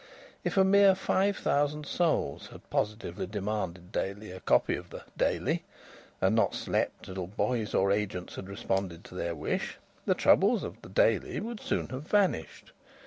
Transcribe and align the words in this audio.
If 0.43 0.57
a 0.57 0.63
mere 0.63 0.95
five 0.95 1.37
thousand 1.37 1.85
souls 1.85 2.47
had 2.47 2.67
positively 2.71 3.27
demanded 3.27 3.91
daily 3.91 4.31
a 4.31 4.39
copy 4.39 4.75
of 4.75 4.89
the 4.89 5.03
Daily 5.15 5.63
and 6.19 6.35
not 6.35 6.55
slept 6.55 7.03
till 7.05 7.27
boys 7.27 7.75
or 7.75 7.91
agents 7.91 8.33
had 8.33 8.49
responded 8.49 9.03
to 9.03 9.13
their 9.13 9.35
wish, 9.35 9.77
the 10.07 10.15
troubles 10.15 10.63
of 10.63 10.81
the 10.81 10.89
Daily 10.89 11.39
would 11.39 11.59
soon 11.59 11.89
have 11.89 12.07
vanished. 12.07 12.71